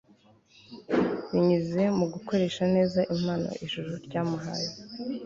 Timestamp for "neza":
2.75-2.99